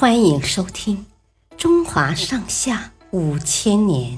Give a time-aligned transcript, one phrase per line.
[0.00, 1.04] 欢迎收听
[1.58, 4.16] 《中华上下五千年》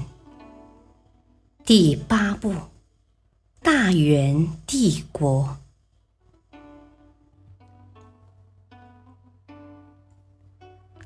[1.65, 2.53] 第八部
[3.61, 5.57] 《大元帝国》。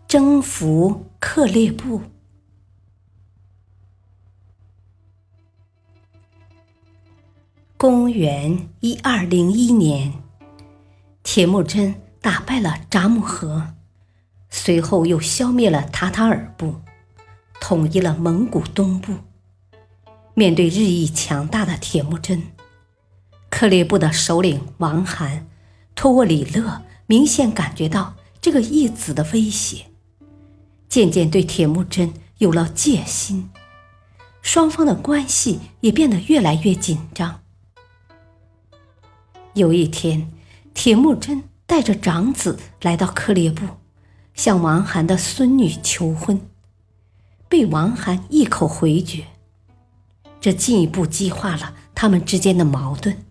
[0.07, 2.03] 征服克烈部。
[7.77, 10.13] 公元一二零一年，
[11.23, 13.73] 铁木真打败了札木合，
[14.57, 16.75] 随后又消灭了塔塔尔部，
[17.61, 19.13] 统一了蒙古东部。
[20.33, 22.41] 面对日益强大的铁木真，
[23.49, 25.47] 克烈部的首领王罕、
[25.95, 29.85] 托沃里勒明显感觉到这个义子的威胁，
[30.89, 33.49] 渐渐对铁木真有了戒心，
[34.41, 37.41] 双方的关系也变得越来越紧张。
[39.53, 40.31] 有一天，
[40.73, 43.65] 铁木真带着长子来到克烈部，
[44.37, 46.39] 向王涵的孙女求婚，
[47.49, 49.25] 被王涵一口回绝。
[50.39, 53.25] 这进一步激化了他们之间的矛盾。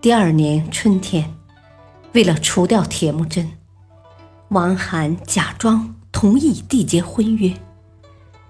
[0.00, 1.32] 第二年春天，
[2.14, 3.52] 为了除掉铁木真，
[4.48, 7.54] 王涵假装同意缔结婚约，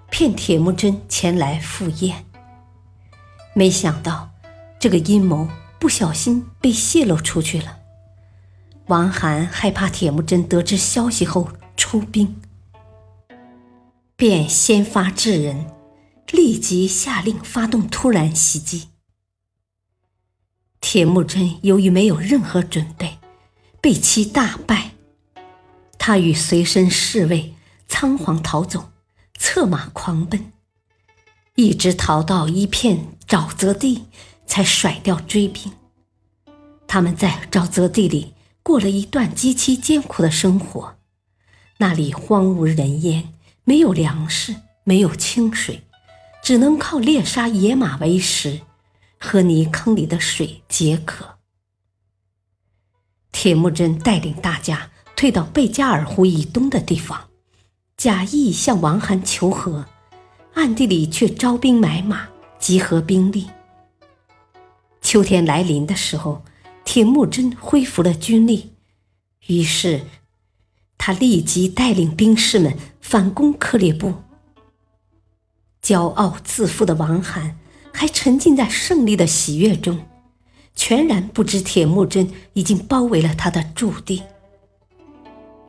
[0.08, 2.24] 骗铁木真前来赴宴。
[3.52, 4.30] 没想到，
[4.78, 5.46] 这个阴谋。
[5.76, 7.76] 不小心被泄露出去了。
[8.86, 12.40] 王罕害怕铁木真得知消息后出兵，
[14.16, 15.66] 便先发制人，
[16.30, 18.88] 立即下令发动突然袭击。
[20.80, 23.18] 铁木真由于没有任何准备，
[23.80, 24.92] 被其大败。
[25.98, 27.54] 他与随身侍卫
[27.88, 28.90] 仓皇逃走，
[29.38, 30.52] 策马狂奔，
[31.54, 34.06] 一直逃到一片沼泽地。
[34.46, 35.72] 才甩掉追兵。
[36.86, 40.96] 他们在沼泽地里过了一段极其艰苦的生活，
[41.76, 45.82] 那里荒无人烟，没有粮食，没有清水，
[46.42, 48.62] 只能靠猎杀野马为食，
[49.20, 51.36] 喝泥坑里的水解渴。
[53.32, 57.28] 铁木真带领大家退到贝加尔湖以东的地方，
[57.98, 59.84] 假意向王罕求和，
[60.54, 63.50] 暗地里却招兵买马，集合兵力。
[65.02, 66.42] 秋天来临的时候，
[66.94, 68.70] 铁木真恢复了军力，
[69.48, 70.02] 于是
[70.96, 74.14] 他立即带领兵士们反攻克烈部。
[75.82, 77.58] 骄傲自负的王罕
[77.92, 80.06] 还沉浸在胜利的喜悦中，
[80.76, 84.22] 全然不知铁木真已经包围了他的驻地。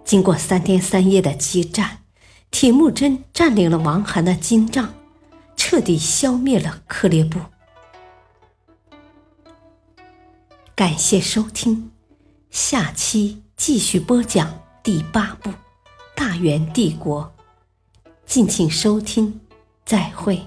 [0.04, 2.04] 经过三天三夜的激战，
[2.52, 4.94] 铁木真占领了王罕的金帐，
[5.56, 7.40] 彻底消灭了克烈部。
[10.76, 11.90] 感谢收听，
[12.50, 15.50] 下期继续播讲第八部
[16.14, 17.34] 《大元帝国》，
[18.26, 19.40] 敬请收听，
[19.86, 20.46] 再会。